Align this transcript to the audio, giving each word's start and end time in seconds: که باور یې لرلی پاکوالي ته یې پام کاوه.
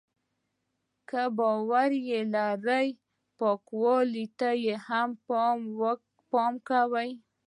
که 1.09 1.21
باور 1.37 1.89
یې 2.07 2.19
لرلی 2.33 2.87
پاکوالي 3.37 4.25
ته 4.39 4.49
یې 4.65 4.75
پام 6.33 6.53
کاوه. 6.67 7.03